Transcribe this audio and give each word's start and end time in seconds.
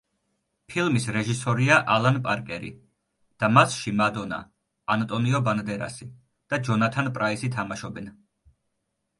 ფილმის 0.71 1.03
რეჟისორია 1.17 1.75
ალან 1.95 2.15
პარკერი 2.27 2.71
და 3.43 3.49
მასში 3.59 3.93
მადონა, 3.99 4.39
ანტონიო 4.97 5.43
ბანდერასი 5.49 6.11
და 6.55 6.63
ჯონათან 6.69 7.13
პრაისი 7.19 7.53
თამაშობენ. 7.59 8.11